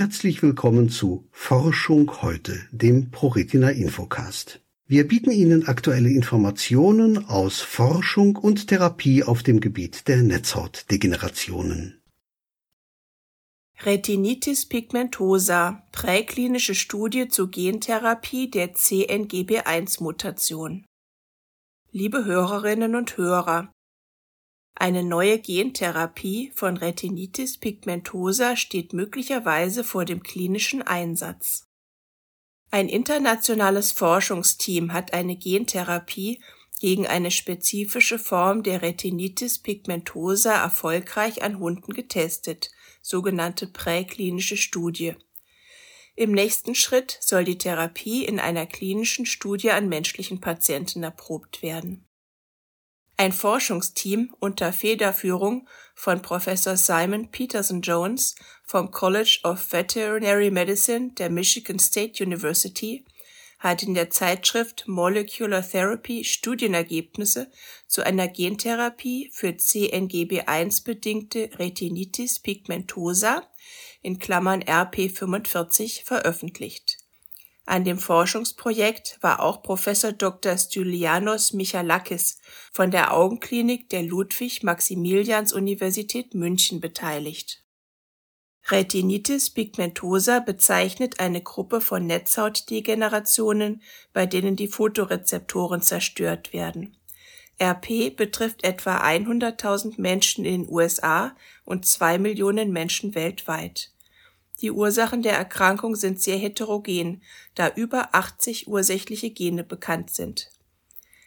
Herzlich 0.00 0.44
willkommen 0.44 0.90
zu 0.90 1.26
Forschung 1.32 2.22
heute, 2.22 2.56
dem 2.70 3.10
ProRetina 3.10 3.70
Infocast. 3.70 4.60
Wir 4.86 5.08
bieten 5.08 5.32
Ihnen 5.32 5.66
aktuelle 5.66 6.10
Informationen 6.10 7.26
aus 7.26 7.60
Forschung 7.60 8.36
und 8.36 8.68
Therapie 8.68 9.24
auf 9.24 9.42
dem 9.42 9.58
Gebiet 9.58 10.06
der 10.06 10.18
Netzhautdegenerationen. 10.18 12.00
Retinitis 13.80 14.66
pigmentosa, 14.66 15.82
präklinische 15.90 16.76
Studie 16.76 17.26
zur 17.26 17.50
Gentherapie 17.50 18.48
der 18.48 18.76
CNGB1-Mutation. 18.76 20.86
Liebe 21.90 22.24
Hörerinnen 22.24 22.94
und 22.94 23.16
Hörer, 23.16 23.72
eine 24.80 25.02
neue 25.02 25.40
Gentherapie 25.40 26.52
von 26.54 26.76
Retinitis 26.76 27.58
pigmentosa 27.58 28.56
steht 28.56 28.92
möglicherweise 28.92 29.82
vor 29.82 30.04
dem 30.04 30.22
klinischen 30.22 30.82
Einsatz. 30.82 31.66
Ein 32.70 32.88
internationales 32.88 33.90
Forschungsteam 33.90 34.92
hat 34.92 35.14
eine 35.14 35.36
Gentherapie 35.36 36.40
gegen 36.78 37.08
eine 37.08 37.32
spezifische 37.32 38.20
Form 38.20 38.62
der 38.62 38.82
Retinitis 38.82 39.58
pigmentosa 39.58 40.52
erfolgreich 40.62 41.42
an 41.42 41.58
Hunden 41.58 41.92
getestet, 41.92 42.70
sogenannte 43.02 43.66
präklinische 43.66 44.56
Studie. 44.56 45.16
Im 46.14 46.30
nächsten 46.30 46.76
Schritt 46.76 47.18
soll 47.20 47.42
die 47.42 47.58
Therapie 47.58 48.24
in 48.24 48.38
einer 48.38 48.66
klinischen 48.66 49.26
Studie 49.26 49.72
an 49.72 49.88
menschlichen 49.88 50.40
Patienten 50.40 51.02
erprobt 51.02 51.62
werden 51.62 52.07
ein 53.18 53.32
Forschungsteam 53.32 54.32
unter 54.38 54.72
Federführung 54.72 55.68
von 55.96 56.22
Professor 56.22 56.76
Simon 56.76 57.32
Peterson 57.32 57.82
Jones 57.82 58.36
vom 58.62 58.92
College 58.92 59.40
of 59.42 59.72
Veterinary 59.72 60.52
Medicine 60.52 61.10
der 61.14 61.28
Michigan 61.28 61.80
State 61.80 62.22
University 62.24 63.04
hat 63.58 63.82
in 63.82 63.94
der 63.94 64.10
Zeitschrift 64.10 64.86
Molecular 64.86 65.68
Therapy 65.68 66.22
Studienergebnisse 66.22 67.50
zu 67.88 68.06
einer 68.06 68.28
Gentherapie 68.28 69.30
für 69.32 69.48
CNGB1 69.48 70.84
bedingte 70.84 71.50
Retinitis 71.58 72.38
pigmentosa 72.38 73.42
in 74.00 74.20
Klammern 74.20 74.62
(RP45) 74.62 76.04
veröffentlicht 76.04 76.98
an 77.68 77.84
dem 77.84 77.98
Forschungsprojekt 77.98 79.18
war 79.20 79.40
auch 79.40 79.62
Professor 79.62 80.12
Dr. 80.12 80.56
Stylianos 80.56 81.52
Michalakis 81.52 82.40
von 82.72 82.90
der 82.90 83.12
Augenklinik 83.12 83.90
der 83.90 84.04
Ludwig-Maximilians-Universität 84.04 86.32
München 86.34 86.80
beteiligt. 86.80 87.62
Retinitis 88.70 89.50
pigmentosa 89.50 90.40
bezeichnet 90.40 91.20
eine 91.20 91.42
Gruppe 91.42 91.82
von 91.82 92.06
Netzhautdegenerationen, 92.06 93.82
bei 94.14 94.24
denen 94.24 94.56
die 94.56 94.68
Photorezeptoren 94.68 95.82
zerstört 95.82 96.54
werden. 96.54 96.96
RP 97.60 98.16
betrifft 98.16 98.64
etwa 98.64 99.02
100.000 99.02 100.00
Menschen 100.00 100.46
in 100.46 100.62
den 100.62 100.72
USA 100.72 101.36
und 101.64 101.84
zwei 101.84 102.16
Millionen 102.16 102.72
Menschen 102.72 103.14
weltweit 103.14 103.92
die 104.60 104.70
Ursachen 104.70 105.22
der 105.22 105.34
Erkrankung 105.34 105.94
sind 105.94 106.20
sehr 106.20 106.38
heterogen, 106.38 107.22
da 107.54 107.68
über 107.74 108.14
80 108.14 108.68
ursächliche 108.68 109.30
Gene 109.30 109.64
bekannt 109.64 110.10
sind. 110.10 110.50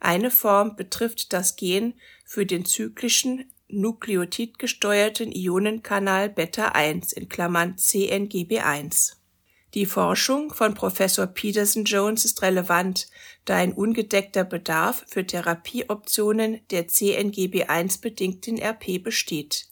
Eine 0.00 0.30
Form 0.30 0.76
betrifft 0.76 1.32
das 1.32 1.56
Gen 1.56 1.94
für 2.26 2.44
den 2.44 2.66
zyklischen 2.66 3.50
nukleotidgesteuerten 3.68 5.32
Ionenkanal 5.32 6.28
Beta-1 6.28 7.14
in 7.14 7.28
Klammern 7.28 7.76
(CNGB1). 7.76 9.14
Die 9.72 9.86
Forschung 9.86 10.52
von 10.54 10.74
Professor 10.74 11.26
Peterson 11.26 11.84
Jones 11.84 12.24
ist 12.24 12.42
relevant, 12.42 13.08
da 13.44 13.56
ein 13.56 13.72
ungedeckter 13.72 14.44
Bedarf 14.44 15.04
für 15.08 15.26
Therapieoptionen 15.26 16.60
der 16.70 16.86
CNGB1-bedingten 16.86 18.60
RP 18.60 19.02
besteht 19.02 19.66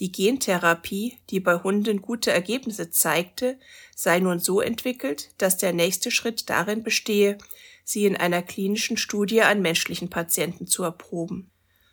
die 0.00 0.12
Gentherapie, 0.12 1.18
die 1.30 1.40
bei 1.40 1.56
Hunden 1.56 2.00
gute 2.02 2.30
Ergebnisse 2.30 2.90
zeigte, 2.90 3.58
sei 3.94 4.20
nun 4.20 4.38
so 4.38 4.60
entwickelt, 4.60 5.30
dass 5.38 5.56
der 5.56 5.72
nächste 5.72 6.10
Schritt 6.10 6.48
darin 6.48 6.82
bestehe, 6.82 7.38
sie 7.84 8.06
in 8.06 8.16
einer 8.16 8.42
klinischen 8.42 8.96
Studie 8.96 9.42
an 9.42 9.62
menschlichen 9.62 10.10
Patienten 10.10 10.66
zu 10.66 10.82
erproben. 10.82 11.50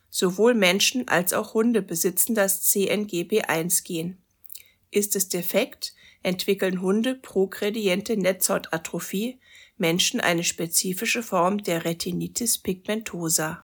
Sowohl 0.10 0.54
Menschen 0.54 1.08
als 1.08 1.34
auch 1.34 1.54
Hunde 1.54 1.82
besitzen 1.82 2.36
das 2.36 2.70
CNGB1-Gen. 2.72 4.18
Ist 4.92 5.16
es 5.16 5.30
defekt, 5.30 5.94
entwickeln 6.24 6.82
Hunde 6.82 7.16
progrediente 7.16 8.16
Netzhautatrophie, 8.18 9.40
Menschen 9.78 10.22
eine 10.22 10.44
spezifische 10.44 11.22
Form 11.22 11.64
der 11.64 11.84
Retinitis 11.84 12.58
pigmentosa 12.60 13.65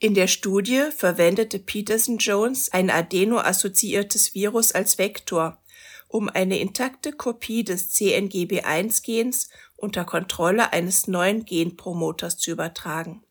in 0.00 0.14
der 0.14 0.28
Studie 0.28 0.90
verwendete 0.96 1.58
Peterson-Jones 1.58 2.72
ein 2.72 2.88
adeno-assoziiertes 2.88 4.32
Virus 4.32 4.70
als 4.70 4.96
Vektor, 4.96 5.60
um 6.06 6.28
eine 6.28 6.60
intakte 6.60 7.12
Kopie 7.12 7.64
des 7.64 7.92
CNGB1-Gens 7.94 9.48
unter 9.76 10.04
Kontrolle 10.04 10.72
eines 10.72 11.08
neuen 11.08 11.44
Genpromoters 11.44 12.38
zu 12.38 12.52
übertragen. 12.52 13.24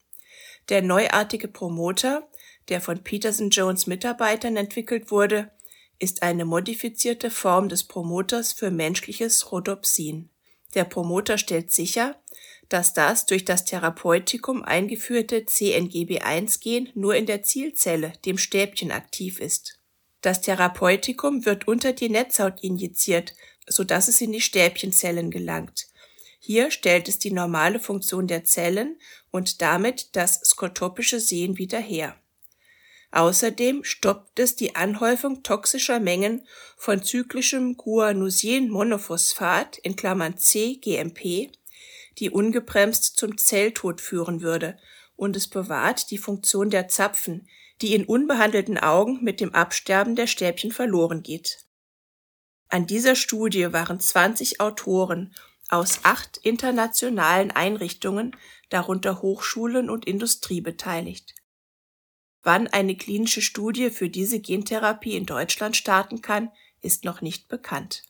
Der 0.67 0.81
neuartige 0.81 1.47
Promoter, 1.47 2.28
der 2.67 2.81
von 2.81 3.01
Peterson-Jones 3.01 3.88
Mitarbeitern 3.88 4.57
entwickelt 4.57 5.09
wurde, 5.09 5.51
ist 5.99 6.22
eine 6.22 6.44
modifizierte 6.44 7.31
Form 7.31 7.69
des 7.69 7.85
Promoters 7.85 8.51
für 8.51 8.72
menschliches 8.72 9.53
Rhodopsin. 9.53 10.29
Der 10.75 10.84
Promoter 10.84 11.38
stellt 11.38 11.72
sicher, 11.72 12.22
dass 12.69 12.94
das 12.94 13.25
durch 13.25 13.45
das 13.45 13.66
Therapeutikum 13.66 14.63
eingeführte 14.63 15.39
CNGB1-Gen 15.39 16.89
nur 16.95 17.16
in 17.16 17.25
der 17.25 17.44
Zielzelle, 17.44 18.13
dem 18.25 18.38
Stäbchen, 18.38 18.91
aktiv 18.91 19.39
ist. 19.39 19.79
Das 20.22 20.41
Therapeutikum 20.41 21.45
wird 21.45 21.67
unter 21.67 21.94
die 21.94 22.09
Netzhaut 22.09 22.63
injiziert, 22.63 23.33
so 23.67 23.83
dass 23.83 24.07
es 24.07 24.22
in 24.22 24.31
die 24.31 24.41
Stäbchenzellen 24.41 25.31
gelangt. 25.31 25.88
Hier 26.39 26.72
stellt 26.72 27.07
es 27.07 27.19
die 27.19 27.31
normale 27.31 27.79
Funktion 27.79 28.28
der 28.28 28.44
Zellen 28.44 28.99
und 29.31 29.61
damit 29.61 30.16
das 30.16 30.41
skotopische 30.44 31.19
Sehen 31.19 31.57
wieder 31.57 31.79
her. 31.79 32.16
Außerdem 33.11 33.84
stoppt 33.84 34.39
es 34.39 34.55
die 34.55 34.75
Anhäufung 34.75 35.44
toxischer 35.44 35.99
Mengen 35.99 36.45
von 36.78 37.03
zyklischem 37.03 37.78
Guanosin-Monophosphat 37.78 39.78
in 39.78 39.95
Klammern 39.95 40.35
(cGMP) 40.38 41.51
die 42.19 42.29
ungebremst 42.29 43.17
zum 43.17 43.38
Zelltod 43.38 44.01
führen 44.01 44.41
würde, 44.41 44.78
und 45.16 45.35
es 45.35 45.47
bewahrt 45.47 46.11
die 46.11 46.17
Funktion 46.17 46.69
der 46.69 46.88
Zapfen, 46.88 47.47
die 47.81 47.94
in 47.94 48.05
unbehandelten 48.05 48.78
Augen 48.78 49.23
mit 49.23 49.39
dem 49.39 49.53
Absterben 49.53 50.16
der 50.16 50.28
Stäbchen 50.28 50.72
verloren 50.72 51.23
geht. 51.23 51.66
An 52.69 52.85
dieser 52.85 53.16
Studie 53.16 53.72
waren 53.72 54.00
20 54.00 54.59
Autoren 54.59 55.33
aus 55.69 56.00
acht 56.03 56.38
internationalen 56.38 57.51
Einrichtungen, 57.51 58.35
darunter 58.69 59.22
Hochschulen 59.22 59.89
und 59.89 60.05
Industrie 60.05 60.61
beteiligt. 60.61 61.35
Wann 62.44 62.67
eine 62.67 62.95
klinische 62.95 63.41
Studie 63.41 63.89
für 63.89 64.09
diese 64.09 64.39
Gentherapie 64.39 65.16
in 65.17 65.25
Deutschland 65.25 65.75
starten 65.75 66.22
kann, 66.22 66.51
ist 66.81 67.03
noch 67.03 67.22
nicht 67.22 67.47
bekannt. 67.47 68.03